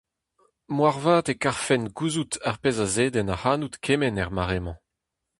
[0.75, 4.77] Moarvat e karfent gouzout ar pezh a zedenn ac'hanout kement er mare-mañ.